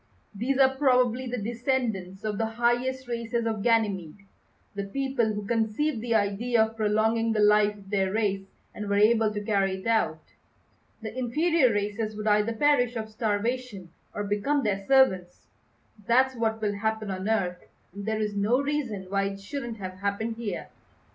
[0.33, 4.25] These are probably the descendants of the highest races of Ganymede;
[4.73, 8.95] the people who conceived the idea of prolonging the life of their race and were
[8.95, 10.23] able to carry it out.
[11.03, 15.45] The inferior races would either perish of starvation or become their servants.
[16.07, 17.63] That's what will happen on Earth,
[17.93, 20.69] and there is no reason why it shouldn't have happened here."